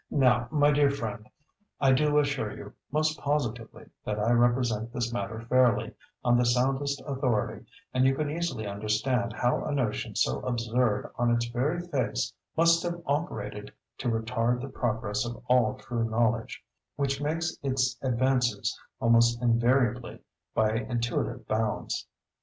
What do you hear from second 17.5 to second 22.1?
its advances almost invariably by intuitive bounds.